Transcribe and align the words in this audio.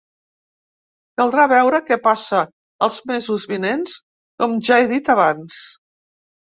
Caldrà 1.21 1.45
veure 1.51 1.83
què 1.91 1.99
passa 2.09 2.41
els 2.89 2.99
mesos 3.13 3.47
vinents, 3.55 3.97
com 4.43 4.61
ja 4.73 4.83
he 4.85 4.93
dit 4.97 5.17
abans. 5.19 5.65